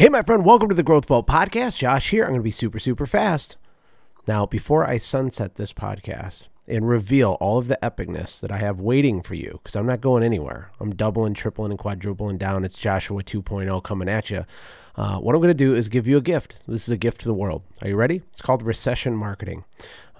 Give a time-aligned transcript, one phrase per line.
[0.00, 1.76] Hey, my friend, welcome to the Growth Vault podcast.
[1.76, 2.22] Josh here.
[2.24, 3.58] I'm going to be super, super fast.
[4.26, 8.80] Now, before I sunset this podcast and reveal all of the epicness that I have
[8.80, 12.64] waiting for you, because I'm not going anywhere, I'm doubling, tripling, and quadrupling down.
[12.64, 14.46] It's Joshua 2.0 coming at you.
[14.96, 16.66] Uh, what I'm going to do is give you a gift.
[16.66, 17.62] This is a gift to the world.
[17.82, 18.22] Are you ready?
[18.32, 19.64] It's called recession marketing.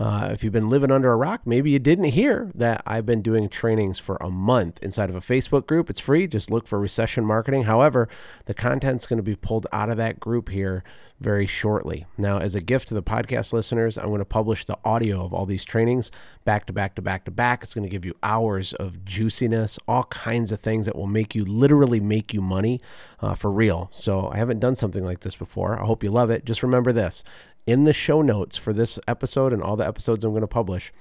[0.01, 3.21] Uh, if you've been living under a rock, maybe you didn't hear that I've been
[3.21, 5.91] doing trainings for a month inside of a Facebook group.
[5.91, 6.27] It's free.
[6.27, 7.65] Just look for recession marketing.
[7.65, 8.09] However,
[8.47, 10.84] the content's going to be pulled out of that group here
[11.21, 12.06] very shortly.
[12.16, 15.34] Now, as a gift to the podcast listeners, I'm going to publish the audio of
[15.34, 16.11] all these trainings
[16.47, 17.62] back to back to back to back.
[17.62, 21.34] It's going to give you hours of juiciness, all kinds of things that will make
[21.34, 22.80] you literally make you money
[23.20, 23.91] uh, for real.
[23.92, 25.78] So, I haven't done something like this before.
[25.78, 26.47] I hope you love it.
[26.47, 27.23] Just remember this
[27.70, 30.92] in the show notes for this episode and all the episodes I'm going to publish,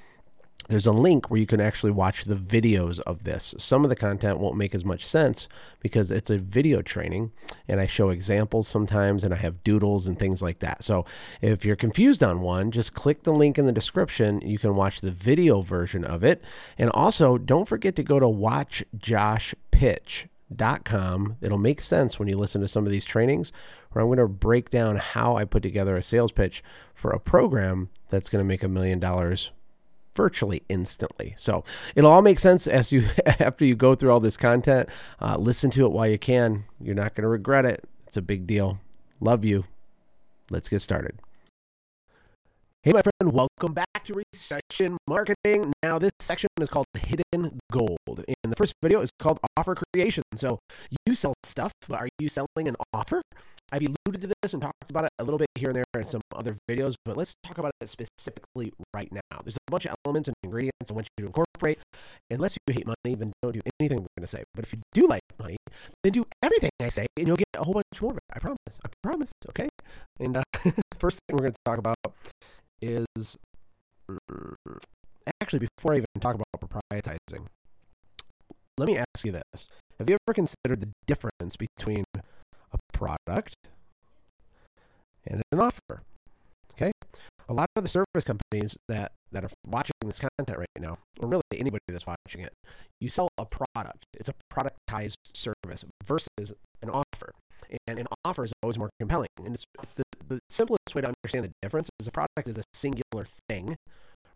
[0.67, 3.55] there's a link where you can actually watch the videos of this.
[3.57, 5.47] Some of the content won't make as much sense
[5.79, 7.31] because it's a video training
[7.67, 10.83] and I show examples sometimes and I have doodles and things like that.
[10.83, 11.05] So
[11.41, 14.41] if you're confused on one, just click the link in the description.
[14.41, 16.43] You can watch the video version of it.
[16.77, 20.27] And also, don't forget to go to Watch Josh Pitch
[20.85, 21.37] com.
[21.41, 23.51] It'll make sense when you listen to some of these trainings
[23.91, 27.19] where I'm going to break down how I put together a sales pitch for a
[27.19, 29.51] program that's going to make a million dollars
[30.15, 31.33] virtually instantly.
[31.37, 31.63] So
[31.95, 34.89] it'll all make sense as you after you go through all this content.
[35.21, 36.65] Uh, listen to it while you can.
[36.81, 37.83] You're not going to regret it.
[38.07, 38.79] It's a big deal.
[39.19, 39.65] Love you.
[40.49, 41.19] Let's get started.
[42.81, 45.73] Hey, my friend, welcome back to Recession Marketing.
[45.83, 47.97] Now, this section is called Hidden Gold.
[48.07, 50.23] And the first video is called Offer Creation.
[50.37, 50.59] So,
[51.05, 53.21] you sell stuff, but are you selling an offer?
[53.69, 56.05] I've alluded to this and talked about it a little bit here and there in
[56.05, 59.41] some other videos, but let's talk about it specifically right now.
[59.43, 61.79] There's a bunch of elements and ingredients I want you to incorporate.
[62.31, 64.43] Unless you hate money, then don't do anything I'm going to say.
[64.55, 65.57] But if you do like money,
[66.01, 68.23] then do everything I say, and you'll get a whole bunch more of it.
[68.33, 68.79] I promise.
[68.85, 69.31] I promise.
[69.49, 69.67] Okay.
[70.17, 70.43] And uh,
[70.97, 71.97] first thing we're going to talk about
[72.81, 73.37] is
[75.41, 77.47] actually before I even talk about proprietizing,
[78.77, 79.67] let me ask you this.
[79.97, 83.55] Have you ever considered the difference between a product
[85.27, 86.01] and an offer?
[86.73, 86.91] Okay.
[87.49, 91.27] A lot of the service companies that, that are watching this content right now, or
[91.27, 92.53] really anybody that's watching it,
[93.01, 94.05] you sell a product.
[94.13, 97.33] It's a productized service versus an offer.
[97.87, 99.29] And an offer is always more compelling.
[99.43, 102.57] And it's, it's the, the simplest way to understand the difference is a product is
[102.57, 103.75] a singular thing,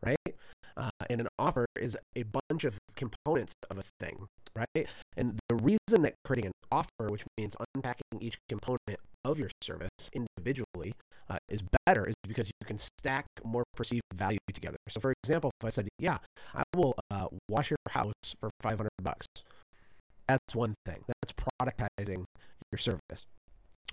[0.03, 0.35] right?
[0.75, 4.87] Uh, and an offer is a bunch of components of a thing, right?
[5.15, 10.09] And the reason that creating an offer, which means unpacking each component of your service
[10.13, 10.93] individually,
[11.29, 14.77] uh, is better is because you can stack more perceived value together.
[14.89, 16.17] So, for example, if I said, "Yeah,
[16.53, 19.27] I will uh, wash your house for 500 bucks,"
[20.27, 21.03] that's one thing.
[21.07, 22.25] That's productizing
[22.71, 23.25] your service.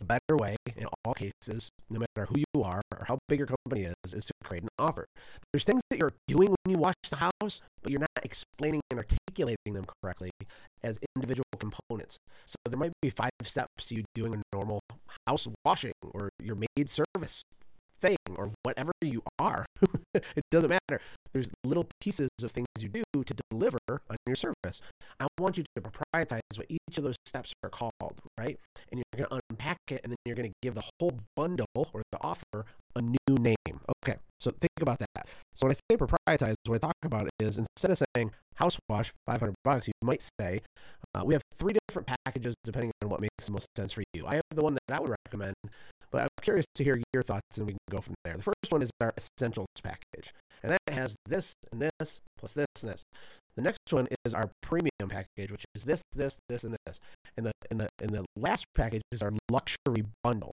[0.01, 3.85] Better way in all cases, no matter who you are or how big your company
[4.05, 5.05] is, is to create an offer.
[5.53, 8.99] There's things that you're doing when you wash the house, but you're not explaining and
[8.99, 10.31] articulating them correctly
[10.83, 12.17] as individual components.
[12.47, 14.81] So there might be five steps to you doing a normal
[15.27, 17.45] house washing or your maid service
[18.01, 19.67] thing or whatever you are.
[20.15, 21.03] it doesn't matter.
[21.33, 24.81] There's little pieces of things you do to deliver on your service.
[25.19, 28.59] I want you to proprietize what each of those steps are called, right?
[28.91, 31.67] And you're going to unpack it and then you're going to give the whole bundle
[31.75, 32.65] or the offer
[32.97, 33.81] a new name.
[34.05, 35.29] Okay, so think about that.
[35.55, 39.13] So when I say proprietize, what I talk about is instead of saying house wash
[39.27, 40.61] 500 bucks, you might say
[41.15, 44.27] uh, we have three different packages depending on what makes the most sense for you.
[44.27, 45.55] I have the one that I would recommend,
[46.11, 48.37] but I'm curious to hear your thoughts and we can go from there.
[48.37, 50.33] The first one is our essentials package,
[50.63, 53.05] and that has this and this plus this and this.
[53.57, 57.01] The next one is our premium package, which is this, this, this, and this.
[57.37, 60.53] And the and the and the last package is our luxury bundle.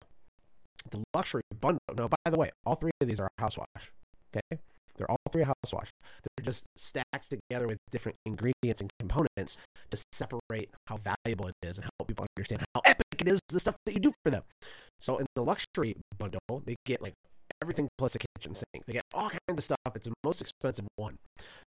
[0.91, 1.81] The luxury bundle.
[1.97, 3.91] Now, by the way, all three of these are house wash.
[4.35, 4.61] Okay,
[4.97, 5.89] they're all three house wash.
[6.23, 9.59] They're just stacked together with different ingredients and components
[9.91, 13.61] to separate how valuable it is and help people understand how epic it is the
[13.61, 14.43] stuff that you do for them.
[15.01, 17.15] So in the luxury bundle, they get like
[17.63, 18.87] everything plus a kitchen sink.
[18.87, 19.79] They get all kinds of stuff.
[19.95, 21.17] It's the most expensive one.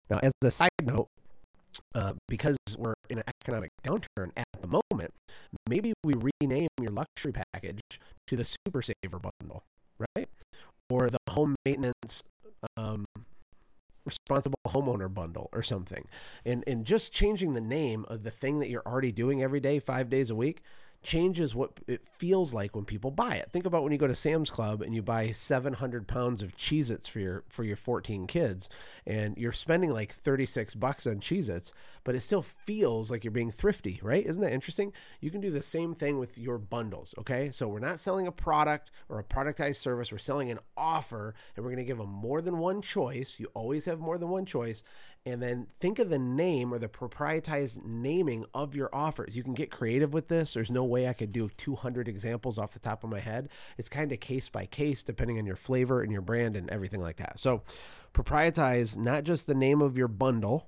[0.10, 1.08] Now, as a side note,
[1.96, 5.14] uh, because we're in an economic downturn at the moment,
[5.70, 7.82] maybe we rename your luxury package
[8.28, 9.64] to the Super Saver bundle,
[10.16, 10.28] right?
[10.90, 12.22] Or the home maintenance
[12.78, 13.06] um,
[14.06, 16.08] responsible homeowner bundle or something.
[16.46, 19.80] And and just changing the name of the thing that you're already doing every day,
[19.80, 20.62] five days a week,
[21.04, 23.50] changes what it feels like when people buy it.
[23.52, 27.08] Think about when you go to Sam's Club and you buy 700 pounds of Cheez-Its
[27.08, 28.70] for your for your 14 kids
[29.08, 33.52] and you're spending like 36 bucks on Cheez-Its, but it still feels like you're being
[33.52, 34.26] thrifty, right?
[34.26, 34.94] Isn't that interesting?
[35.22, 37.50] You can do the same thing with your bundles, okay?
[37.52, 41.66] So we're not selling a product or a productized service, we're selling an offer and
[41.66, 43.40] we're going to give them more than one choice.
[43.40, 44.84] You always have more than one choice
[45.26, 49.38] and then think of the name or the proprietized naming of your offers.
[49.38, 50.54] You can get creative with this.
[50.54, 53.50] There's no way I could do 200 examples off the top of my head.
[53.78, 57.02] It's kind of case by case, depending on your flavor and your brand and everything
[57.02, 57.40] like that.
[57.40, 57.62] So,
[58.14, 60.68] proprietize not just the name of your bundle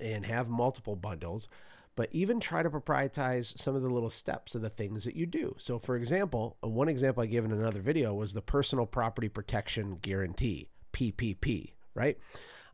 [0.00, 1.48] and have multiple bundles,
[1.96, 5.26] but even try to proprietize some of the little steps of the things that you
[5.26, 5.56] do.
[5.58, 9.98] So, for example, one example I gave in another video was the Personal Property Protection
[10.00, 12.18] Guarantee, PPP, right?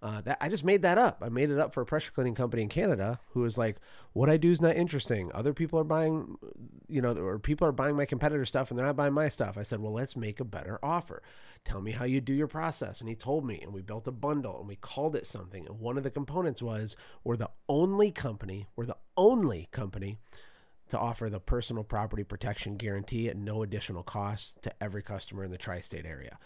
[0.00, 1.22] Uh, that I just made that up.
[1.22, 3.78] I made it up for a pressure cleaning company in Canada who was like,
[4.12, 5.32] "What I do is not interesting.
[5.34, 6.36] Other people are buying,
[6.86, 9.58] you know, or people are buying my competitor stuff and they're not buying my stuff."
[9.58, 11.20] I said, "Well, let's make a better offer.
[11.64, 14.12] Tell me how you do your process." And he told me, and we built a
[14.12, 15.66] bundle and we called it something.
[15.66, 18.68] And one of the components was, "We're the only company.
[18.76, 20.18] We're the only company."
[20.90, 25.50] To offer the personal property protection guarantee at no additional cost to every customer in
[25.50, 26.38] the tri state area.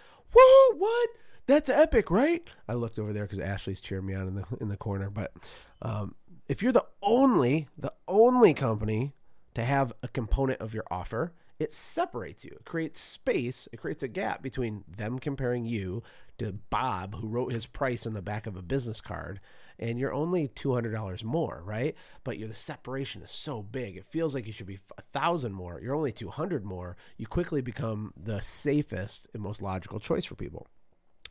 [0.77, 1.09] What?
[1.47, 2.47] that's epic, right?
[2.69, 5.11] I looked over there because Ashley's cheering me on in the in the corner.
[5.11, 5.33] But
[5.81, 6.15] um,
[6.49, 9.13] if you're the only the only company
[9.55, 12.53] to have a component of your offer, it separates you.
[12.53, 13.69] It creates space.
[13.73, 16.03] It creates a gap between them comparing you
[16.39, 19.41] to Bob, who wrote his price on the back of a business card,
[19.83, 21.97] and you're only two hundred dollars more, right?
[22.23, 23.97] But the separation is so big.
[23.97, 25.81] It feels like you should be a thousand more.
[25.83, 26.97] You're only two hundred more.
[27.17, 30.69] You quickly become the safest and most logical choice for people.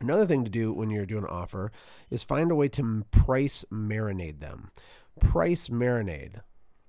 [0.01, 1.71] Another thing to do when you're doing an offer
[2.09, 4.71] is find a way to price marinate them.
[5.19, 6.41] Price marinade.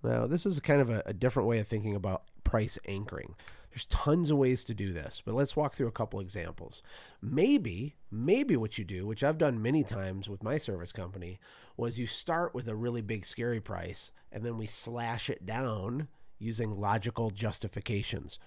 [0.02, 3.36] Now, this is kind of a, a, different way of thinking about price anchoring.
[3.72, 6.82] There's tons of ways to do this, but let's walk through a couple examples.
[7.22, 11.40] Maybe, maybe what you do, which I've done many times with my service company,
[11.74, 16.08] was you start with a really big scary price and then we slash it down
[16.42, 18.38] using logical justifications.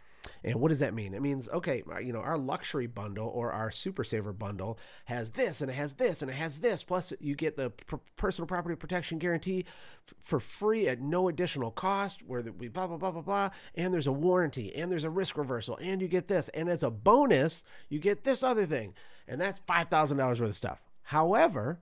[0.44, 1.14] And what does that mean?
[1.14, 5.32] It means, okay, uh, you know, our luxury bundle or our super saver bundle has
[5.32, 6.84] this and it has this and it has this.
[6.84, 7.72] Plus, you get the
[8.16, 9.66] personal property protection guarantee
[10.08, 13.50] f- for free at no additional cost, where we blah, blah, blah, blah, blah.
[13.76, 16.50] And there's a warranty and there's a risk reversal and you get this.
[16.50, 18.94] And as a bonus, you get this other thing.
[19.28, 20.86] And that's $5,000 worth of stuff.
[21.04, 21.80] However,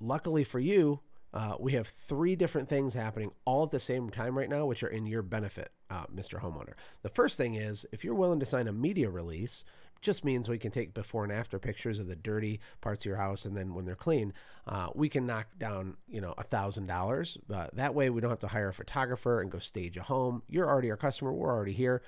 [0.00, 1.00] luckily for you,
[1.36, 4.82] uh, we have three different things happening all at the same time right now, which
[4.82, 6.40] are in your benefit, uh, Mr.
[6.40, 6.72] Homeowner.
[7.02, 9.62] The first thing is if you're willing to sign a media release,
[10.00, 13.18] just means we can take before and after pictures of the dirty parts of your
[13.18, 14.32] house, and then when they're clean,
[14.66, 17.36] uh, we can knock down you know a thousand dollars.
[17.48, 20.42] That way, we don't have to hire a photographer and go stage a home.
[20.48, 21.34] You're already our customer.
[21.34, 22.00] We're already here.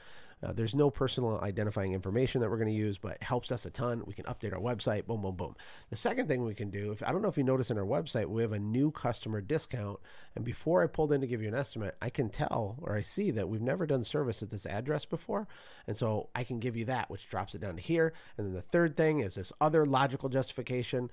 [0.42, 3.66] Uh, there's no personal identifying information that we're going to use, but it helps us
[3.66, 4.02] a ton.
[4.06, 5.06] We can update our website.
[5.06, 5.56] Boom, boom, boom.
[5.90, 7.84] The second thing we can do, if I don't know if you notice in our
[7.84, 9.98] website, we have a new customer discount.
[10.36, 13.02] And before I pulled in to give you an estimate, I can tell or I
[13.02, 15.48] see that we've never done service at this address before.
[15.86, 18.12] And so I can give you that, which drops it down to here.
[18.36, 21.10] And then the third thing is this other logical justification.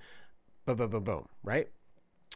[0.66, 1.68] Boom, boom, boom, boom, right?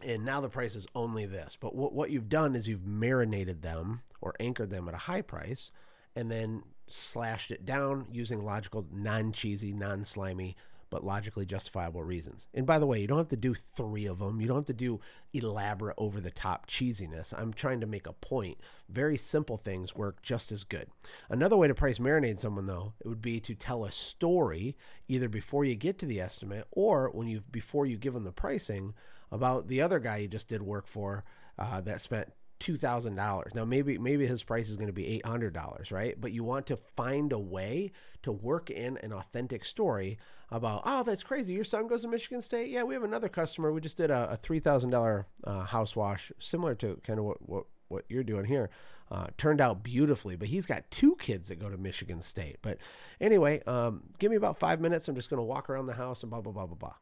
[0.02, 1.58] and now the price is only this.
[1.60, 5.20] But what, what you've done is you've marinated them or anchored them at a high
[5.20, 5.70] price
[6.16, 10.56] and then slashed it down using logical, non cheesy, non slimy,
[10.90, 12.46] but logically justifiable reasons.
[12.52, 14.40] And by the way, you don't have to do three of them.
[14.40, 15.00] You don't have to do
[15.32, 17.32] elaborate, over the top cheesiness.
[17.36, 18.58] I'm trying to make a point.
[18.88, 20.88] Very simple things work just as good.
[21.28, 24.76] Another way to price marinate someone, though, it would be to tell a story
[25.08, 28.32] either before you get to the estimate or when you before you give them the
[28.32, 28.94] pricing
[29.30, 31.24] about the other guy you just did work for
[31.58, 33.52] uh, that spent two thousand dollars.
[33.54, 36.20] Now maybe maybe his price is going to be eight hundred dollars, right?
[36.20, 37.90] But you want to find a way
[38.22, 40.18] to work in an authentic story
[40.50, 41.54] about oh that's crazy.
[41.54, 42.70] Your son goes to Michigan State.
[42.70, 43.72] Yeah, we have another customer.
[43.72, 47.48] We just did a, a three thousand uh, house wash, similar to kind of what
[47.48, 48.70] what what you're doing here.
[49.10, 52.58] Uh, turned out beautifully, but he's got two kids that go to Michigan State.
[52.62, 52.78] But
[53.20, 55.08] anyway, um, give me about five minutes.
[55.08, 56.94] I'm just going to walk around the house and blah blah blah blah blah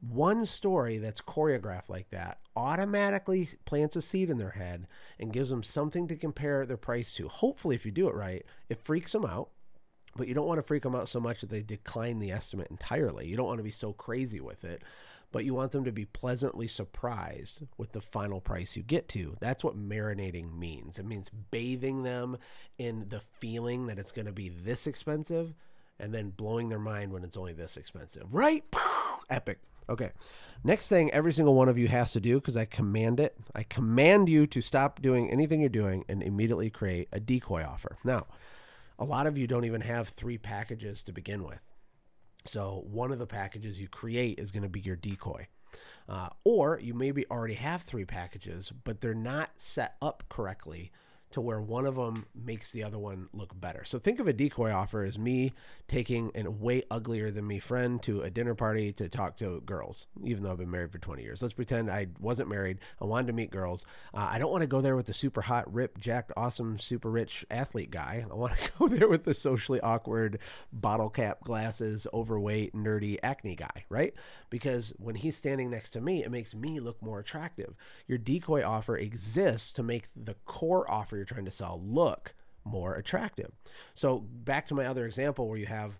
[0.00, 4.86] one story that's choreographed like that automatically plants a seed in their head
[5.18, 7.28] and gives them something to compare their price to.
[7.28, 9.50] Hopefully, if you do it right, it freaks them out,
[10.16, 12.68] but you don't want to freak them out so much that they decline the estimate
[12.70, 13.26] entirely.
[13.26, 14.82] You don't want to be so crazy with it,
[15.32, 19.36] but you want them to be pleasantly surprised with the final price you get to.
[19.40, 20.98] That's what marinating means.
[20.98, 22.38] It means bathing them
[22.78, 25.54] in the feeling that it's going to be this expensive
[25.98, 28.64] and then blowing their mind when it's only this expensive, right?
[29.28, 29.58] Epic.
[29.90, 30.12] Okay.
[30.62, 33.64] Next thing every single one of you has to do, because I command it, I
[33.64, 37.96] command you to stop doing anything you're doing and immediately create a decoy offer.
[38.04, 38.26] Now,
[38.98, 41.72] a lot of you don't even have three packages to begin with.
[42.44, 45.48] So, one of the packages you create is going to be your decoy.
[46.08, 50.90] Uh, or you maybe already have three packages, but they're not set up correctly
[51.30, 53.84] to where one of them makes the other one look better.
[53.84, 55.52] So think of a decoy offer as me
[55.88, 60.06] taking a way uglier than me friend to a dinner party to talk to girls,
[60.24, 61.42] even though I've been married for 20 years.
[61.42, 62.78] Let's pretend I wasn't married.
[63.00, 63.86] I wanted to meet girls.
[64.12, 67.10] Uh, I don't want to go there with the super hot, ripped, jacked, awesome, super
[67.10, 68.26] rich athlete guy.
[68.28, 70.40] I want to go there with the socially awkward,
[70.72, 74.14] bottle cap glasses, overweight, nerdy acne guy, right?
[74.48, 77.74] Because when he's standing next to me, it makes me look more attractive.
[78.08, 82.34] Your decoy offer exists to make the core offer you're trying to sell look
[82.64, 83.52] more attractive.
[83.94, 85.98] So back to my other example where you have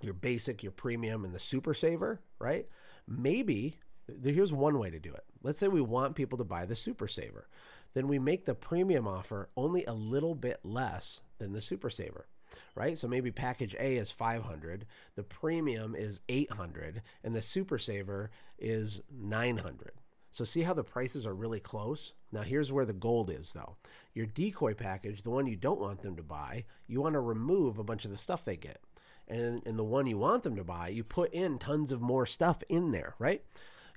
[0.00, 2.66] your basic, your premium, and the super saver, right?
[3.06, 3.76] Maybe
[4.22, 5.24] here's one way to do it.
[5.42, 7.48] Let's say we want people to buy the super saver.
[7.94, 12.26] Then we make the premium offer only a little bit less than the super saver
[12.74, 12.96] right?
[12.96, 14.86] So maybe package A is 500,
[15.16, 19.92] the premium is 800, and the super saver is 900.
[20.30, 22.12] So see how the prices are really close?
[22.32, 23.76] Now here's where the gold is though.
[24.14, 27.78] Your decoy package, the one you don't want them to buy, you want to remove
[27.78, 28.82] a bunch of the stuff they get.
[29.26, 32.26] And in the one you want them to buy, you put in tons of more
[32.26, 33.42] stuff in there, right?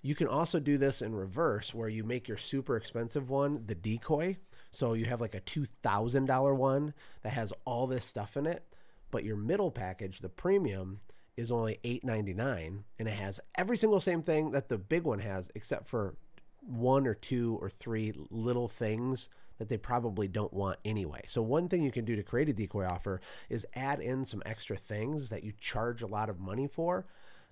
[0.01, 3.75] You can also do this in reverse where you make your super expensive one the
[3.75, 4.37] decoy.
[4.71, 8.65] So you have like a $2,000 one that has all this stuff in it,
[9.11, 11.01] but your middle package, the premium,
[11.37, 15.49] is only $8.99 and it has every single same thing that the big one has
[15.55, 16.15] except for
[16.61, 21.21] one or two or three little things that they probably don't want anyway.
[21.27, 24.41] So one thing you can do to create a decoy offer is add in some
[24.45, 27.05] extra things that you charge a lot of money for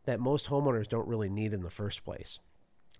[0.05, 2.39] that most homeowners don't really need in the first place.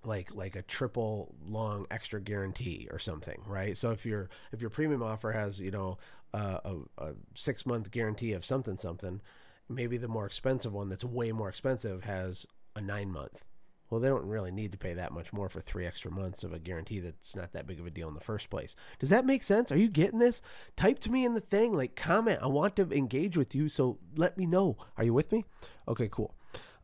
[0.03, 3.75] Like like a triple long extra guarantee or something, right?
[3.75, 5.98] So if your if your premium offer has you know
[6.33, 9.21] uh, a, a six month guarantee of something something,
[9.69, 12.45] maybe the more expensive one that's way more expensive has
[12.75, 13.43] a nine month.
[13.89, 16.53] Well, they don't really need to pay that much more for three extra months of
[16.53, 18.75] a guarantee that's not that big of a deal in the first place.
[18.99, 19.71] Does that make sense?
[19.71, 20.41] Are you getting this?
[20.75, 22.39] Type to me in the thing, like comment.
[22.41, 24.77] I want to engage with you, so let me know.
[24.97, 25.45] Are you with me?
[25.88, 26.35] Okay, cool.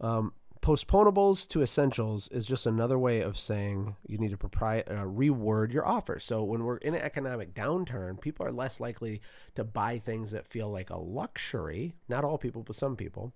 [0.01, 0.33] Um,
[0.65, 5.71] postponables to essentials is just another way of saying you need to propri- uh, reword
[5.71, 6.17] your offer.
[6.17, 9.21] So when we're in an economic downturn, people are less likely
[9.53, 11.93] to buy things that feel like a luxury.
[12.09, 13.31] Not all people, but some people.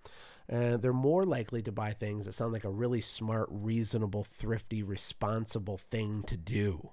[0.47, 4.81] And they're more likely to buy things that sound like a really smart, reasonable, thrifty,
[4.81, 6.89] responsible thing to do.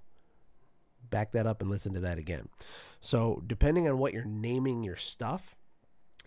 [1.09, 2.51] Back that up and listen to that again.
[3.01, 5.57] So, depending on what you're naming your stuff,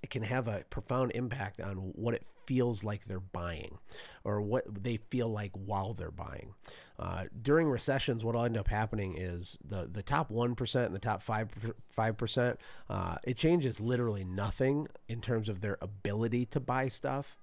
[0.02, 3.78] it can have a profound impact on what it feels like they're buying
[4.24, 6.56] or what they feel like while they're buying.
[6.98, 10.98] Uh, during recessions, what will end up happening is the, the top 1% and the
[10.98, 12.58] top 5, 5%
[12.90, 17.38] uh, it changes literally nothing in terms of their ability to buy stuff,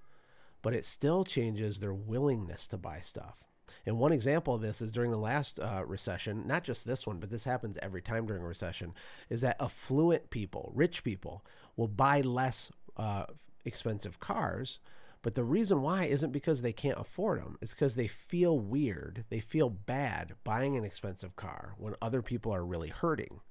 [0.61, 3.37] but it still changes their willingness to buy stuff.
[3.85, 7.19] And one example of this is during the last uh, recession, not just this one,
[7.19, 8.93] but this happens every time during a recession,
[9.29, 11.45] is that affluent people, rich people,
[11.77, 13.27] will buy less uh,
[13.65, 14.79] expensive cars.
[15.23, 17.57] But the reason why isn't because they can't afford them.
[17.61, 19.25] It's because they feel weird.
[19.29, 23.41] They feel bad buying an expensive car when other people are really hurting.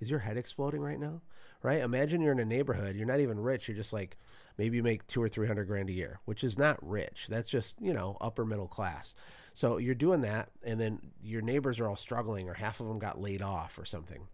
[0.00, 1.20] Is your head exploding right now?
[1.62, 1.80] Right?
[1.80, 2.94] Imagine you're in a neighborhood.
[2.94, 3.66] You're not even rich.
[3.66, 4.16] You're just like,
[4.58, 7.26] maybe you make two or three hundred grand a year, which is not rich.
[7.28, 9.14] That's just, you know, upper middle class.
[9.54, 13.00] So you're doing that, and then your neighbors are all struggling, or half of them
[13.00, 14.28] got laid off or something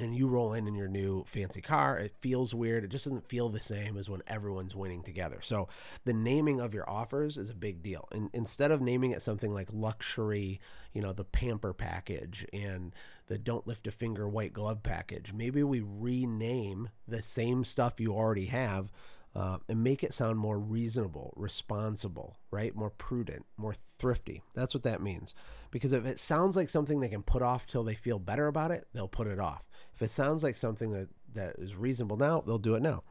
[0.00, 2.84] and you roll in in your new fancy car it feels weird.
[2.84, 5.40] It just doesn't feel the same as when everyone's winning together.
[5.42, 5.68] So
[6.04, 8.08] the naming of your offers is a big deal.
[8.10, 10.60] And instead of naming it something like luxury
[10.92, 12.94] you know the pamper package and
[13.26, 18.12] the don't lift a finger white glove package maybe we rename the same stuff you
[18.12, 18.90] already have
[19.34, 22.74] uh, and make it sound more reasonable, responsible, right?
[22.74, 24.42] More prudent, more thrifty.
[24.54, 25.34] That's what that means.
[25.70, 28.72] Because if it sounds like something they can put off till they feel better about
[28.72, 29.68] it, they'll put it off.
[29.94, 33.04] If it sounds like something that, that is reasonable now, they'll do it now.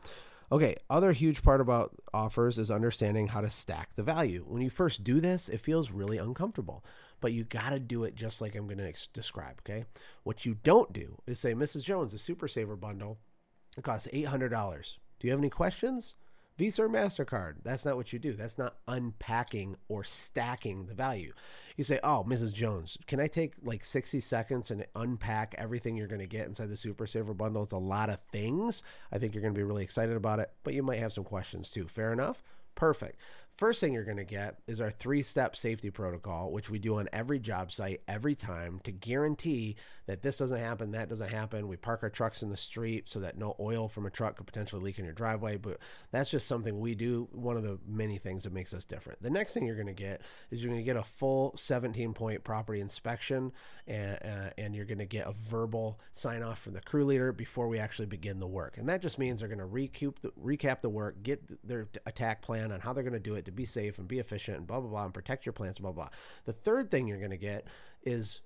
[0.51, 4.43] Okay, other huge part about offers is understanding how to stack the value.
[4.47, 6.83] When you first do this, it feels really uncomfortable,
[7.21, 9.85] but you got to do it just like I'm going to describe, okay?
[10.23, 11.83] What you don't do is say, Mrs.
[11.83, 13.19] Jones, a Super Saver bundle,
[13.77, 14.97] it costs $800.
[15.19, 16.15] Do you have any questions?
[16.59, 17.55] Visa or MasterCard.
[17.63, 18.33] That's not what you do.
[18.33, 21.31] That's not unpacking or stacking the value.
[21.77, 22.51] You say, Oh, Mrs.
[22.51, 26.69] Jones, can I take like 60 seconds and unpack everything you're going to get inside
[26.69, 27.63] the Super Saver bundle?
[27.63, 28.83] It's a lot of things.
[29.09, 31.23] I think you're going to be really excited about it, but you might have some
[31.23, 31.87] questions too.
[31.87, 32.43] Fair enough?
[32.75, 33.21] Perfect.
[33.59, 36.97] First thing you're going to get is our three step safety protocol, which we do
[36.97, 39.75] on every job site every time to guarantee
[40.07, 41.67] that this doesn't happen, that doesn't happen.
[41.67, 44.47] We park our trucks in the street so that no oil from a truck could
[44.47, 45.57] potentially leak in your driveway.
[45.57, 45.79] But
[46.11, 47.27] that's just something we do.
[47.33, 49.21] One of the many things that makes us different.
[49.21, 52.13] The next thing you're going to get is you're going to get a full 17
[52.13, 53.51] point property inspection
[53.87, 57.33] and, uh, and you're going to get a verbal sign off from the crew leader
[57.33, 58.77] before we actually begin the work.
[58.77, 62.41] And that just means they're going to recap the, recap the work, get their attack
[62.41, 64.67] plan on how they're going to do it to be safe and be efficient and
[64.67, 66.05] blah blah blah and protect your plants blah blah.
[66.05, 66.11] blah.
[66.45, 67.67] The third thing you're going to get
[68.03, 68.41] is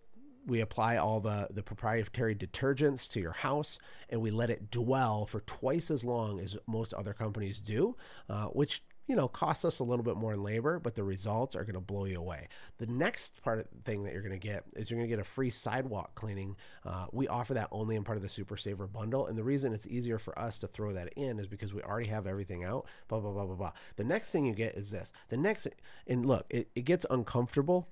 [0.46, 3.80] we apply all the the proprietary detergents to your house
[4.10, 7.96] and we let it dwell for twice as long as most other companies do,
[8.30, 11.56] uh, which you know, costs us a little bit more in labor, but the results
[11.56, 12.48] are going to blow you away.
[12.78, 15.16] The next part of the thing that you're going to get is you're going to
[15.16, 16.56] get a free sidewalk cleaning.
[16.86, 19.74] Uh, we offer that only in part of the Super Saver bundle, and the reason
[19.74, 22.86] it's easier for us to throw that in is because we already have everything out.
[23.10, 23.72] Blah blah blah blah blah.
[23.98, 25.12] The next thing you get is this.
[25.30, 25.68] The next,
[26.08, 27.90] and look, it, it gets uncomfortable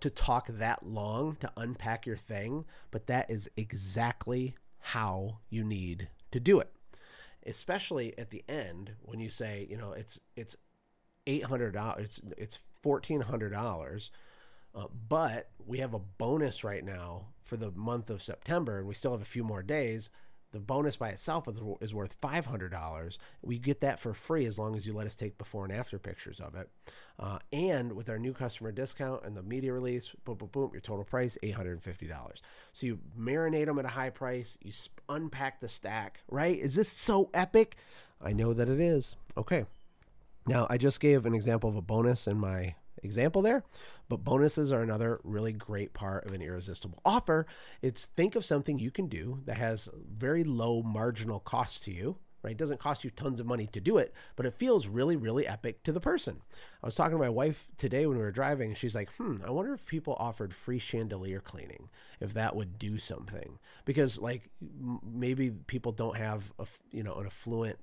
[0.00, 6.08] to talk that long to unpack your thing, but that is exactly how you need
[6.30, 6.70] to do it
[7.46, 10.56] especially at the end when you say, you know, it's it's
[11.26, 14.10] eight hundred dollars, it's it's fourteen hundred dollars,
[14.74, 18.94] uh, but we have a bonus right now for the month of September, and we
[18.94, 20.10] still have a few more days.
[20.54, 21.48] The bonus by itself
[21.80, 23.18] is, worth $500.
[23.42, 25.98] We get that for free as long as you let us take before and after
[25.98, 26.70] pictures of it.
[27.18, 30.80] Uh, and with our new customer discount and the media release, boom, boom, boom, your
[30.80, 32.40] total price, $850.
[32.72, 34.70] So you marinate them at a high price, you
[35.08, 36.56] unpack the stack, right?
[36.56, 37.74] Is this so epic?
[38.22, 39.16] I know that it is.
[39.36, 39.66] Okay.
[40.46, 43.64] Now, I just gave an example of a bonus in my example there.
[44.08, 47.46] But bonuses are another really great part of an irresistible offer.
[47.82, 52.16] It's think of something you can do that has very low marginal cost to you.
[52.42, 52.50] Right?
[52.50, 55.46] It doesn't cost you tons of money to do it, but it feels really, really
[55.46, 56.42] epic to the person.
[56.82, 59.50] I was talking to my wife today when we were driving, she's like, hmm, I
[59.50, 61.88] wonder if people offered free chandelier cleaning,
[62.20, 63.58] if that would do something.
[63.86, 64.50] Because, like,
[65.02, 67.78] maybe people don't have, a, you know, an affluent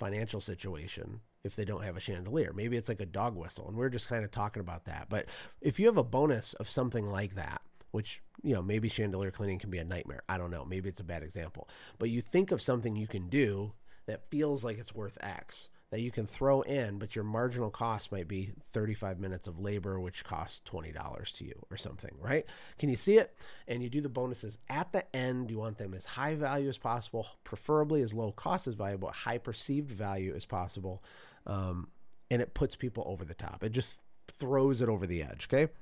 [0.00, 2.52] financial situation if they don't have a chandelier.
[2.52, 3.68] Maybe it's like a dog whistle.
[3.68, 5.06] And we're just kind of talking about that.
[5.08, 5.26] But
[5.60, 9.58] if you have a bonus of something like that, which, you know, maybe chandelier cleaning
[9.58, 10.22] can be a nightmare.
[10.28, 10.64] I don't know.
[10.64, 11.68] Maybe it's a bad example.
[11.98, 13.72] But you think of something you can do
[14.06, 18.12] that feels like it's worth X that you can throw in, but your marginal cost
[18.12, 22.46] might be 35 minutes of labor, which costs $20 to you or something, right?
[22.78, 23.34] Can you see it?
[23.66, 25.50] And you do the bonuses at the end.
[25.50, 29.38] You want them as high value as possible, preferably as low cost as valuable, high
[29.38, 31.02] perceived value as possible.
[31.46, 31.88] Um,
[32.30, 33.62] and it puts people over the top.
[33.62, 35.72] It just throws it over the edge, okay?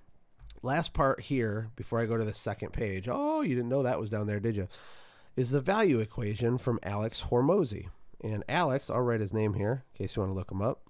[0.62, 3.08] Last part here, before I go to the second page.
[3.10, 4.68] Oh, you didn't know that was down there, did you?
[5.36, 7.88] Is the value equation from Alex Hormozi.
[8.22, 10.82] And Alex, I'll write his name here in case you want to look him up.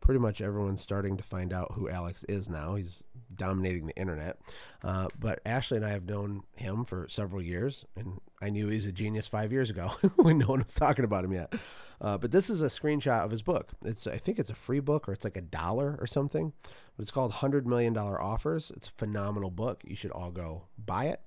[0.00, 2.74] Pretty much everyone's starting to find out who Alex is now.
[2.74, 3.02] He's
[3.36, 4.38] dominating the internet.
[4.82, 8.86] Uh, but Ashley and I have known him for several years, and I knew he's
[8.86, 11.54] a genius five years ago when no one was talking about him yet.
[12.00, 13.70] Uh, but this is a screenshot of his book.
[13.84, 16.52] It's I think it's a free book or it's like a dollar or something.
[16.96, 18.70] But it's called Hundred Million Dollar Offers.
[18.76, 19.82] It's a phenomenal book.
[19.84, 21.20] You should all go buy it.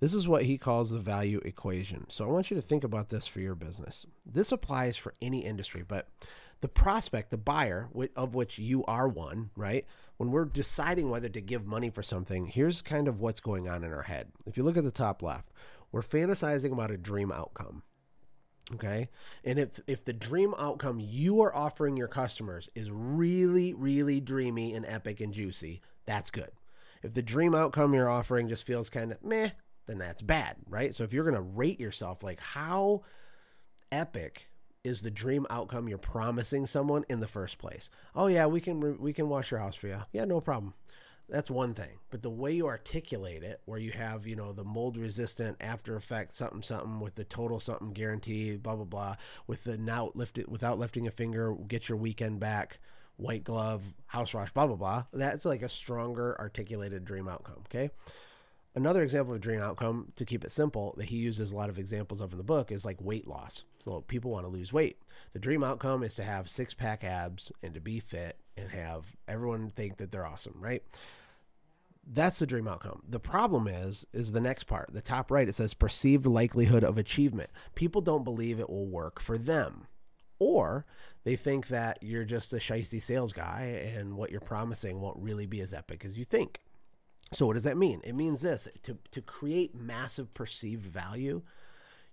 [0.00, 2.06] This is what he calls the value equation.
[2.08, 4.04] So I want you to think about this for your business.
[4.26, 6.08] This applies for any industry, but
[6.62, 9.84] the prospect, the buyer, of which you are one, right?
[10.16, 13.82] When we're deciding whether to give money for something, here's kind of what's going on
[13.82, 14.28] in our head.
[14.46, 15.50] If you look at the top left,
[15.90, 17.82] we're fantasizing about a dream outcome.
[18.74, 19.08] Okay.
[19.44, 24.72] And if, if the dream outcome you are offering your customers is really, really dreamy
[24.74, 26.52] and epic and juicy, that's good.
[27.02, 29.50] If the dream outcome you're offering just feels kind of meh,
[29.86, 30.94] then that's bad, right?
[30.94, 33.02] So if you're going to rate yourself, like how
[33.90, 34.48] epic
[34.84, 37.90] is the dream outcome you're promising someone in the first place?
[38.14, 40.00] Oh yeah, we can we can wash your house for you.
[40.12, 40.74] Yeah, no problem.
[41.28, 41.98] That's one thing.
[42.10, 45.96] But the way you articulate it, where you have, you know, the mold resistant after
[45.96, 49.16] effect something something with the total something guarantee, blah blah blah,
[49.46, 52.80] with the now lift it without lifting a finger, get your weekend back,
[53.16, 55.04] white glove, house wash, blah blah blah.
[55.12, 57.62] That's like a stronger articulated dream outcome.
[57.66, 57.90] Okay.
[58.74, 61.68] Another example of a dream outcome, to keep it simple, that he uses a lot
[61.68, 63.64] of examples of in the book is like weight loss.
[63.84, 64.98] So people want to lose weight.
[65.32, 69.14] The dream outcome is to have six pack abs and to be fit and have
[69.28, 70.82] everyone think that they're awesome, right?
[72.06, 73.02] That's the dream outcome.
[73.08, 75.48] The problem is, is the next part, the top right.
[75.48, 77.50] It says perceived likelihood of achievement.
[77.74, 79.86] People don't believe it will work for them,
[80.38, 80.86] or
[81.24, 85.46] they think that you're just a shisty sales guy and what you're promising won't really
[85.46, 86.60] be as epic as you think.
[87.32, 88.00] So what does that mean?
[88.04, 91.42] It means this: to to create massive perceived value,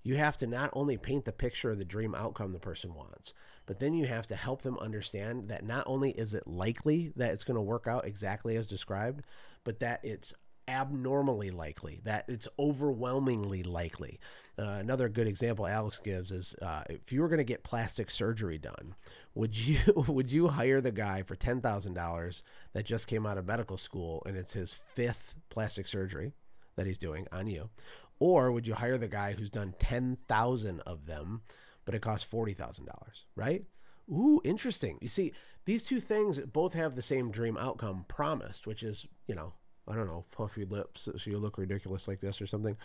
[0.04, 3.34] You have to not only paint the picture of the dream outcome the person wants,
[3.66, 7.32] but then you have to help them understand that not only is it likely that
[7.32, 9.24] it's going to work out exactly as described,
[9.64, 10.34] but that it's
[10.70, 14.20] abnormally likely, that it's overwhelmingly likely.
[14.58, 18.12] Uh, another good example Alex gives is uh, if you were going to get plastic
[18.12, 18.96] surgery done,
[19.34, 23.38] would you would you hire the guy for ten thousand dollars that just came out
[23.38, 26.34] of medical school and it's his fifth plastic surgery
[26.76, 27.70] that he's doing on you,
[28.20, 31.42] or would you hire the guy who's done ten thousand of them,
[31.86, 33.64] but it costs forty thousand dollars, right?
[34.12, 34.98] Ooh, interesting.
[35.02, 35.34] You see,
[35.66, 39.54] these two things both have the same dream outcome promised, which is, you know,
[39.90, 42.78] I don't know, puffy lips so you look ridiculous like this or something.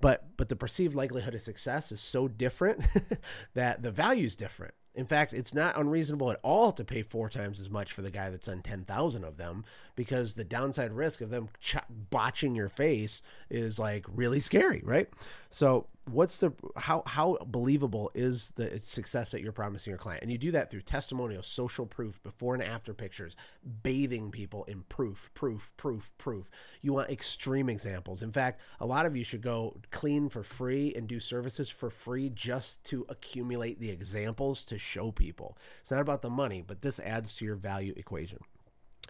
[0.00, 2.84] But but the perceived likelihood of success is so different
[3.54, 4.74] that the value is different.
[4.94, 8.10] In fact, it's not unreasonable at all to pay four times as much for the
[8.10, 11.76] guy that's done 10,000 of them because the downside risk of them ch-
[12.10, 15.08] botching your face is like really scary, right?
[15.50, 20.22] So, what's the how how believable is the success that you're promising your client?
[20.22, 23.36] And you do that through testimonials, social proof, before and after pictures,
[23.82, 26.50] bathing people in proof, proof, proof, proof.
[26.82, 28.22] You want extreme examples.
[28.22, 31.90] In fact, a lot of you should go clean for free and do services for
[31.90, 35.56] free just to accumulate the examples to show people.
[35.80, 38.38] It's not about the money, but this adds to your value equation.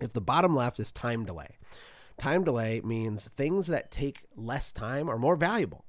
[0.00, 1.59] If the bottom left is time delay,
[2.18, 5.85] time delay means things that take less time are more valuable.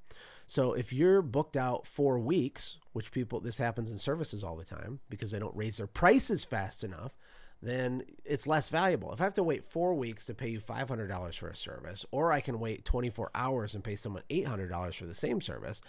[0.47, 4.65] So if you're booked out four weeks, which people, this happens in services all the
[4.65, 7.15] time because they don't raise their prices fast enough,
[7.61, 9.13] then it's less valuable.
[9.13, 12.31] If I have to wait four weeks to pay you $500 for a service, or
[12.31, 15.79] I can wait 24 hours and pay someone $800 for the same service,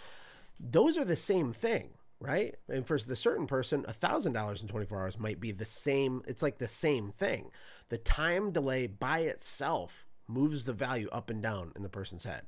[0.59, 1.89] those are the same thing
[2.23, 2.55] right?
[2.69, 6.23] And for the certain person, $1,000 in 24 hours might be the same.
[6.25, 7.51] It's like the same thing.
[7.89, 12.43] The time delay by itself moves the value up and down in the person's head.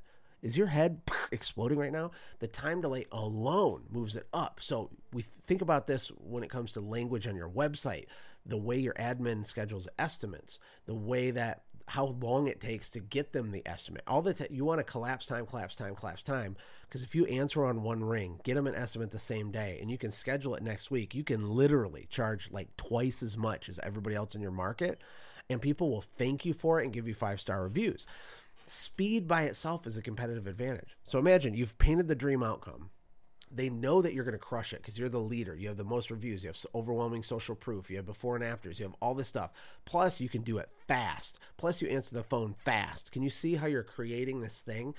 [0.45, 2.11] Is your head exploding right now?
[2.37, 4.59] The time delay alone moves it up.
[4.61, 8.05] So we think about this when it comes to language on your website,
[8.45, 13.33] the way your admin schedules estimates, the way that how long it takes to get
[13.33, 14.03] them the estimate.
[14.05, 16.55] All the t- you want to collapse time, collapse time, collapse time.
[16.87, 19.89] Because if you answer on one ring, get them an estimate the same day, and
[19.89, 23.79] you can schedule it next week, you can literally charge like twice as much as
[23.81, 25.01] everybody else in your market,
[25.49, 28.05] and people will thank you for it and give you five star reviews.
[28.65, 30.97] Speed by itself is a competitive advantage.
[31.05, 32.89] So imagine you've painted the dream outcome
[33.55, 35.55] they know that you're going to crush it because you're the leader.
[35.55, 36.43] You have the most reviews.
[36.43, 37.89] You have overwhelming social proof.
[37.89, 38.79] You have before and afters.
[38.79, 39.51] You have all this stuff.
[39.85, 41.39] Plus, you can do it fast.
[41.57, 43.11] Plus, you answer the phone fast.
[43.11, 44.93] Can you see how you're creating this thing?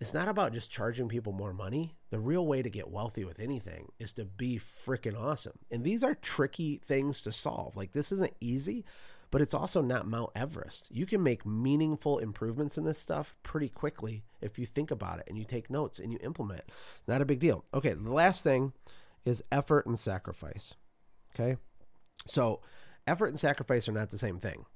[0.00, 1.94] It's not about just charging people more money.
[2.10, 5.58] The real way to get wealthy with anything is to be freaking awesome.
[5.70, 7.76] And these are tricky things to solve.
[7.76, 8.84] Like, this isn't easy,
[9.34, 10.86] but it's also not Mount Everest.
[10.92, 15.24] You can make meaningful improvements in this stuff pretty quickly if you think about it
[15.26, 16.62] and you take notes and you implement.
[17.08, 17.64] Not a big deal.
[17.74, 18.74] Okay, the last thing
[19.24, 20.76] is effort and sacrifice.
[21.34, 21.56] Okay,
[22.28, 22.60] so
[23.08, 24.66] effort and sacrifice are not the same thing.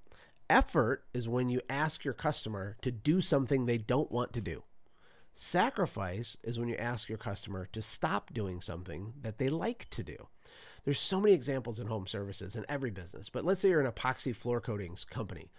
[0.51, 4.65] Effort is when you ask your customer to do something they don't want to do.
[5.35, 10.03] Sacrifice is when you ask your customer to stop doing something that they like to
[10.03, 10.27] do.
[10.85, 13.91] There's so many examples in home services in every business, but let's say you're an
[13.91, 15.51] epoxy floor coatings company.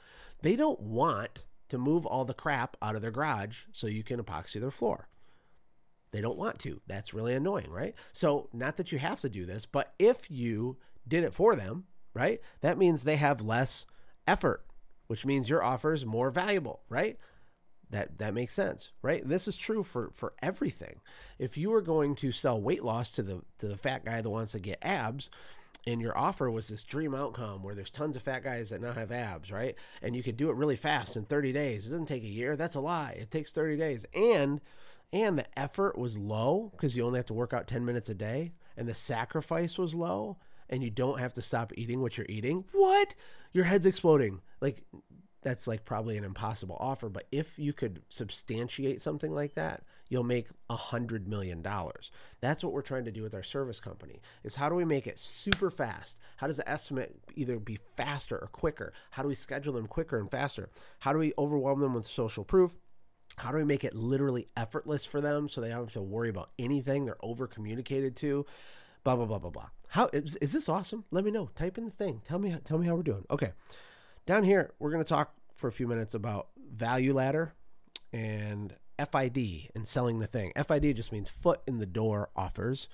[0.42, 4.22] They don't want to move all the crap out of their garage so you can
[4.22, 5.08] epoxy their floor.
[6.12, 6.82] They don't want to.
[6.88, 7.94] That's really annoying, right?
[8.14, 10.78] So, not that you have to do this, but if you
[11.08, 13.86] did it for them, right, that means they have less
[14.28, 14.66] effort,
[15.08, 17.18] which means your offer is more valuable, right?
[17.92, 19.28] That that makes sense, right?
[19.28, 21.02] This is true for for everything.
[21.40, 24.30] If you were going to sell weight loss to the to the fat guy that
[24.30, 25.30] wants to get abs,
[25.88, 28.94] and your offer was this dream outcome where there's tons of fat guys that now
[28.94, 29.76] have abs, right?
[30.02, 31.88] And you could do it really fast in 30 days.
[31.88, 32.56] It doesn't take a year.
[32.56, 33.18] That's a lie.
[33.20, 34.06] It takes 30 days.
[34.14, 34.62] And
[35.12, 38.14] and the effort was low because you only have to work out 10 minutes a
[38.14, 40.38] day and the sacrifice was low
[40.70, 42.64] and you don't have to stop eating what you're eating.
[42.74, 43.16] What?
[43.52, 44.42] Your head's exploding.
[44.62, 44.84] Like
[45.42, 47.10] that's like probably an impossible offer.
[47.10, 52.12] But if you could substantiate something like that, you'll make a hundred million dollars.
[52.42, 55.08] That's what we're trying to do with our service company is how do we make
[55.08, 56.18] it super fast?
[56.38, 58.94] How does the estimate either be faster or quicker?
[59.12, 60.70] How do we schedule them quicker and faster?
[61.00, 62.76] How do we overwhelm them with social proof?
[63.38, 66.30] How do we make it literally effortless for them so they don't have to worry
[66.30, 68.46] about anything they're over communicated to?
[69.04, 69.70] Blah blah blah blah blah.
[69.88, 71.06] How is, is this awesome?
[71.10, 71.50] Let me know.
[71.56, 72.22] Type in the thing.
[72.26, 73.26] Tell me tell me how we're doing.
[73.32, 73.54] Okay.
[74.26, 77.54] Down here, we're going to talk for a few minutes about value ladder
[78.14, 80.52] and FID and selling the thing.
[80.56, 82.88] FID just means foot in the door offers,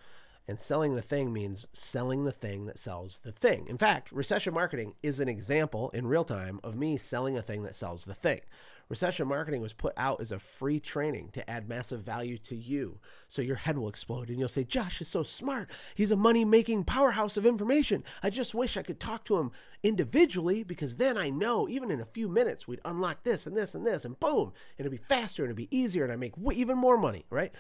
[0.47, 3.65] and selling the thing means selling the thing that sells the thing.
[3.67, 7.63] In fact, recession marketing is an example in real time of me selling a thing
[7.63, 8.41] that sells the thing.
[8.87, 12.99] Recession marketing was put out as a free training to add massive value to you.
[13.27, 15.71] So your head will explode and you'll say, Josh is so smart.
[15.95, 18.03] He's a money making powerhouse of information.
[18.21, 21.99] I just wish I could talk to him individually because then I know even in
[21.99, 25.43] a few minutes we'd unlock this and this and this and boom, it'd be faster
[25.43, 27.53] and it'd be easier and I make even more money, right?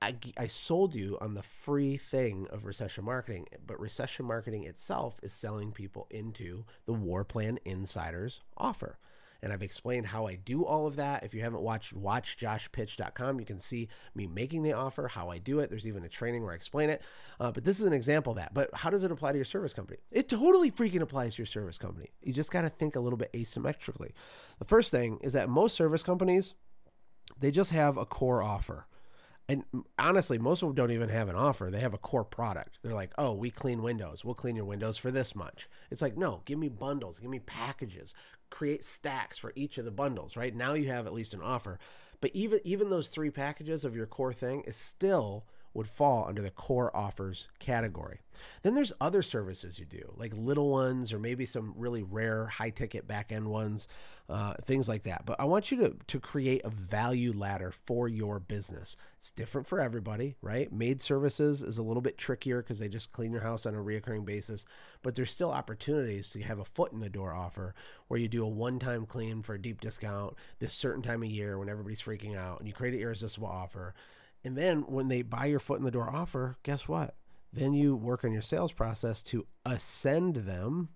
[0.00, 5.18] I, I sold you on the free thing of recession marketing, but recession marketing itself
[5.22, 8.98] is selling people into the WarPlan Insiders offer.
[9.42, 11.22] And I've explained how I do all of that.
[11.22, 15.60] If you haven't watched watchjoshpitch.com, you can see me making the offer, how I do
[15.60, 15.70] it.
[15.70, 17.02] There's even a training where I explain it.
[17.38, 18.52] Uh, but this is an example of that.
[18.52, 19.98] But how does it apply to your service company?
[20.10, 22.10] It totally freaking applies to your service company.
[22.22, 24.10] You just got to think a little bit asymmetrically.
[24.58, 26.54] The first thing is that most service companies,
[27.38, 28.86] they just have a core offer
[29.50, 29.64] and
[29.98, 31.70] honestly, most of them don't even have an offer.
[31.70, 32.82] They have a core product.
[32.82, 34.22] They're like, oh, we clean windows.
[34.22, 35.68] We'll clean your windows for this much.
[35.90, 38.12] It's like, no, give me bundles, give me packages,
[38.50, 40.54] create stacks for each of the bundles, right?
[40.54, 41.78] Now you have at least an offer.
[42.20, 45.44] But even even those three packages of your core thing is still
[45.78, 48.18] would fall under the core offers category.
[48.62, 52.70] Then there's other services you do, like little ones or maybe some really rare high
[52.70, 53.86] ticket back end ones,
[54.28, 55.24] uh, things like that.
[55.24, 58.96] But I want you to, to create a value ladder for your business.
[59.18, 60.72] It's different for everybody, right?
[60.72, 63.78] Maid services is a little bit trickier because they just clean your house on a
[63.78, 64.64] reoccurring basis,
[65.02, 67.72] but there's still opportunities to have a foot in the door offer
[68.08, 71.30] where you do a one time clean for a deep discount this certain time of
[71.30, 73.94] year when everybody's freaking out and you create an irresistible offer
[74.44, 77.16] and then when they buy your foot in the door offer, guess what?
[77.52, 80.90] Then you work on your sales process to ascend them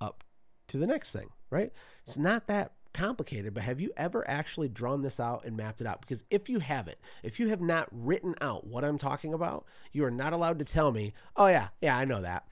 [0.00, 0.24] up
[0.68, 1.72] to the next thing, right?
[2.06, 5.86] It's not that complicated, but have you ever actually drawn this out and mapped it
[5.86, 6.00] out?
[6.00, 10.04] Because if you haven't, if you have not written out what I'm talking about, you
[10.04, 12.44] are not allowed to tell me, oh, yeah, yeah, I know that.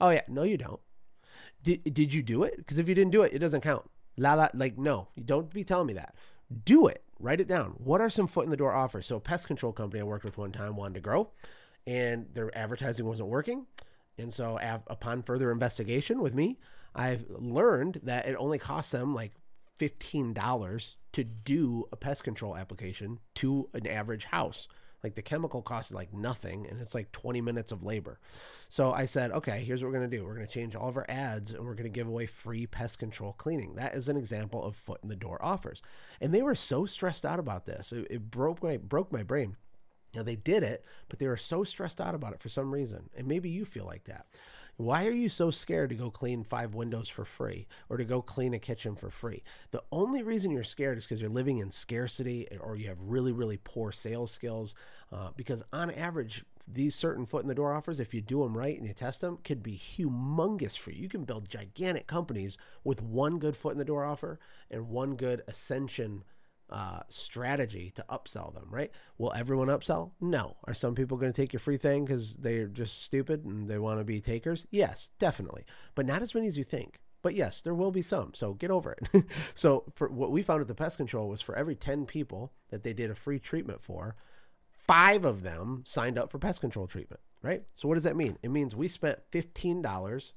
[0.00, 0.80] Oh, yeah, no, you don't.
[1.62, 2.56] Did, did you do it?
[2.56, 3.88] Because if you didn't do it, it doesn't count.
[4.16, 6.14] La la, like, no, you don't be telling me that.
[6.64, 7.02] Do it.
[7.18, 7.74] Write it down.
[7.78, 9.06] What are some foot in the door offers?
[9.06, 11.30] So, a pest control company I worked with one time wanted to grow,
[11.86, 13.66] and their advertising wasn't working.
[14.18, 16.58] And so, av- upon further investigation with me,
[16.94, 19.32] I've learned that it only costs them like
[19.78, 24.68] $15 to do a pest control application to an average house.
[25.04, 28.18] Like the chemical cost is like nothing, and it's like 20 minutes of labor.
[28.68, 30.24] So I said, okay, here's what we're going to do.
[30.24, 32.66] We're going to change all of our ads and we're going to give away free
[32.66, 33.76] pest control cleaning.
[33.76, 35.82] That is an example of foot in the door offers.
[36.20, 37.92] And they were so stressed out about this.
[37.92, 39.56] It, it broke my broke my brain.
[40.14, 43.08] Now they did it, but they were so stressed out about it for some reason.
[43.16, 44.26] And maybe you feel like that.
[44.78, 48.22] Why are you so scared to go clean five windows for free or to go
[48.22, 49.42] clean a kitchen for free?
[49.72, 53.32] The only reason you're scared is because you're living in scarcity or you have really,
[53.32, 54.76] really poor sales skills.
[55.10, 58.56] Uh, because on average, these certain foot in the door offers, if you do them
[58.56, 61.02] right and you test them, could be humongous for you.
[61.02, 64.38] You can build gigantic companies with one good foot in the door offer
[64.70, 66.22] and one good ascension
[66.70, 68.90] uh, strategy to upsell them, right?
[69.16, 70.12] Will everyone upsell?
[70.20, 70.56] No.
[70.64, 73.78] Are some people going to take your free thing because they're just stupid and they
[73.78, 74.66] want to be takers?
[74.70, 75.64] Yes, definitely.
[75.94, 77.00] But not as many as you think.
[77.22, 78.32] But yes, there will be some.
[78.34, 79.24] So get over it.
[79.54, 82.82] so for what we found at the pest control was for every 10 people that
[82.84, 84.14] they did a free treatment for,
[84.86, 87.64] five of them signed up for pest control treatment, right?
[87.74, 88.38] So what does that mean?
[88.42, 90.32] It means we spent $15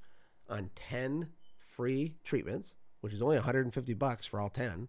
[0.50, 1.28] on 10
[1.60, 4.88] free treatments, which is only 150 bucks for all 10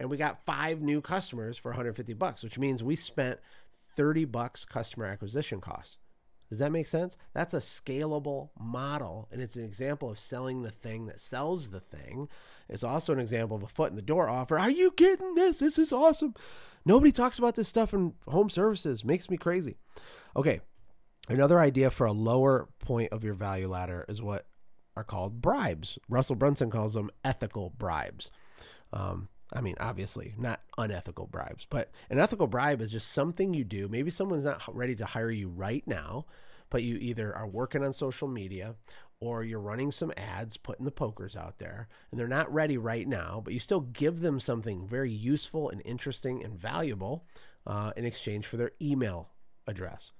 [0.00, 3.38] and we got five new customers for 150 bucks, which means we spent
[3.96, 5.96] 30 bucks customer acquisition cost.
[6.48, 7.16] Does that make sense?
[7.34, 11.80] That's a scalable model, and it's an example of selling the thing that sells the
[11.80, 12.28] thing.
[12.68, 14.58] It's also an example of a foot in the door offer.
[14.58, 15.58] Are you getting this?
[15.58, 16.34] This is awesome.
[16.86, 19.04] Nobody talks about this stuff in home services.
[19.04, 19.76] Makes me crazy.
[20.34, 20.60] Okay,
[21.28, 24.46] another idea for a lower point of your value ladder is what
[24.96, 25.98] are called bribes.
[26.08, 28.30] Russell Brunson calls them ethical bribes.
[28.92, 33.64] Um, I mean, obviously, not unethical bribes, but an ethical bribe is just something you
[33.64, 33.88] do.
[33.88, 36.26] Maybe someone's not ready to hire you right now,
[36.70, 38.74] but you either are working on social media
[39.20, 43.08] or you're running some ads, putting the pokers out there, and they're not ready right
[43.08, 47.24] now, but you still give them something very useful and interesting and valuable
[47.66, 49.30] uh, in exchange for their email
[49.66, 50.12] address.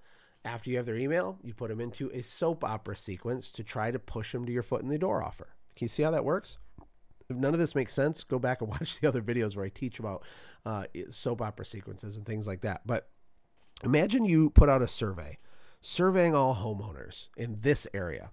[0.44, 3.90] After you have their email, you put them into a soap opera sequence to try
[3.90, 5.48] to push them to your foot in the door offer.
[5.76, 6.58] Can you see how that works?
[7.28, 9.70] If none of this makes sense, go back and watch the other videos where I
[9.70, 10.24] teach about
[10.64, 12.82] uh, soap opera sequences and things like that.
[12.86, 13.08] But
[13.84, 15.38] imagine you put out a survey
[15.80, 18.30] surveying all homeowners in this area,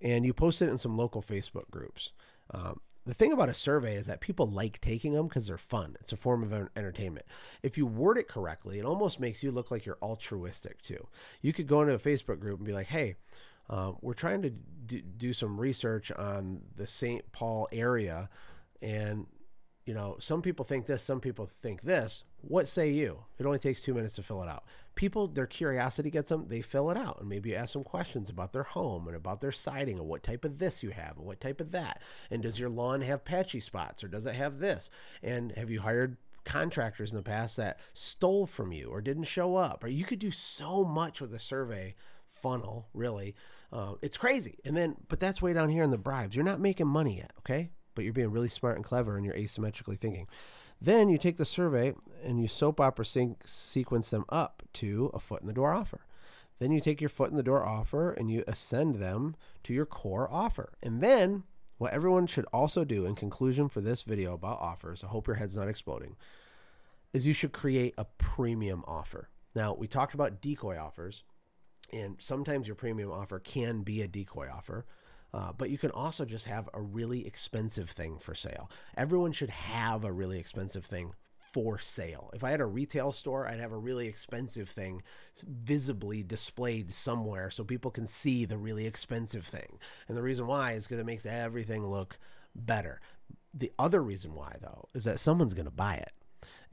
[0.00, 2.12] and you post it in some local Facebook groups.
[2.52, 5.96] Um, the thing about a survey is that people like taking them because they're fun.
[6.00, 7.26] It's a form of entertainment.
[7.62, 11.06] If you word it correctly, it almost makes you look like you're altruistic too.
[11.42, 13.16] You could go into a Facebook group and be like, hey,
[13.70, 17.30] uh, we're trying to do, do some research on the St.
[17.32, 18.28] Paul area,
[18.82, 19.26] and
[19.86, 22.24] you know, some people think this, some people think this.
[22.40, 23.18] What say you?
[23.38, 24.64] It only takes two minutes to fill it out.
[24.94, 28.52] People, their curiosity gets them, they fill it out and maybe ask some questions about
[28.52, 31.40] their home and about their siding and what type of this you have and what
[31.40, 32.00] type of that.
[32.30, 34.88] And does your lawn have patchy spots or does it have this?
[35.22, 39.56] And have you hired contractors in the past that stole from you or didn't show
[39.56, 39.84] up?
[39.84, 41.94] Or you could do so much with a survey
[42.44, 43.34] funnel, really.
[43.72, 44.58] Uh, it's crazy.
[44.64, 46.36] And then, but that's way down here in the bribes.
[46.36, 47.70] You're not making money yet, okay?
[47.94, 50.26] but you're being really smart and clever and you're asymmetrically thinking.
[50.80, 55.20] Then you take the survey and you soap opera sync, sequence them up to a
[55.20, 56.00] foot in the door offer.
[56.58, 59.86] Then you take your foot in the door offer and you ascend them to your
[59.86, 60.72] core offer.
[60.82, 61.44] And then
[61.78, 65.36] what everyone should also do in conclusion for this video about offers, I hope your
[65.36, 66.16] head's not exploding,
[67.12, 69.28] is you should create a premium offer.
[69.54, 71.22] Now, we talked about decoy offers,
[71.94, 74.84] and sometimes your premium offer can be a decoy offer.
[75.32, 78.70] Uh, but you can also just have a really expensive thing for sale.
[78.96, 81.12] Everyone should have a really expensive thing
[81.52, 82.30] for sale.
[82.34, 85.02] If I had a retail store, I'd have a really expensive thing
[85.44, 89.78] visibly displayed somewhere so people can see the really expensive thing.
[90.08, 92.18] And the reason why is because it makes everything look
[92.54, 93.00] better.
[93.52, 96.12] The other reason why, though, is that someone's going to buy it.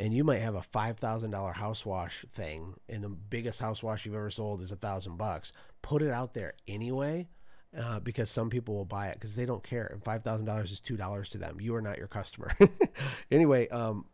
[0.02, 3.84] And you might have a five thousand dollar house wash thing, and the biggest house
[3.84, 5.54] wash you've ever sold is a thousand bucks.
[5.84, 7.30] Put it out there anyway
[7.78, 9.86] uh, because some people will buy it because they don't care.
[9.86, 11.62] And five thousand dollars is two dollars to them.
[11.62, 12.52] You are not your customer.
[13.32, 14.06] anyway, um,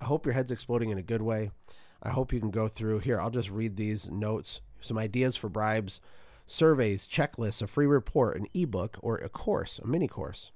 [0.00, 1.52] I hope your head's exploding in a good way.
[2.02, 3.20] I hope you can go through here.
[3.20, 6.00] I'll just read these notes, some ideas for bribes,
[6.48, 10.50] surveys, checklists, a free report, an ebook, or a course, a mini course.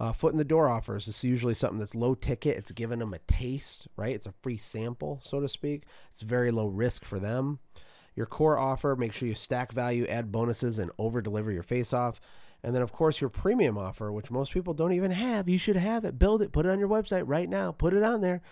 [0.00, 1.08] Uh, foot in the door offers.
[1.08, 2.56] Is usually something that's low ticket.
[2.56, 4.14] It's giving them a taste, right?
[4.14, 5.84] It's a free sample, so to speak.
[6.12, 7.58] It's very low risk for them.
[8.14, 11.92] Your core offer, make sure you stack value, add bonuses, and over deliver your face
[11.92, 12.20] off.
[12.62, 15.48] And then, of course, your premium offer, which most people don't even have.
[15.48, 16.18] You should have it.
[16.18, 16.52] Build it.
[16.52, 17.72] Put it on your website right now.
[17.72, 18.42] Put it on there.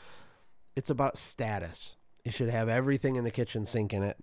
[0.76, 1.96] It's about status.
[2.24, 4.16] It should have everything in the kitchen sink in it.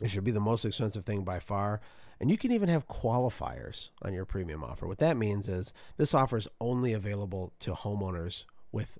[0.00, 1.80] It should be the most expensive thing by far.
[2.20, 4.86] And you can even have qualifiers on your premium offer.
[4.86, 8.98] What that means is this offer is only available to homeowners with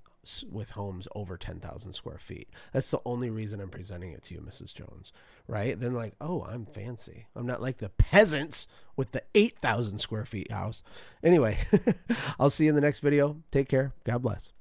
[0.51, 2.49] with homes over 10,000 square feet.
[2.73, 4.75] That's the only reason I'm presenting it to you, Mrs.
[4.75, 5.13] Jones,
[5.47, 5.79] right?
[5.79, 7.27] Then, like, oh, I'm fancy.
[7.35, 10.83] I'm not like the peasants with the 8,000 square feet house.
[11.23, 11.59] Anyway,
[12.41, 13.37] I'll see you in the next video.
[13.51, 13.93] Take care.
[14.05, 14.53] God bless.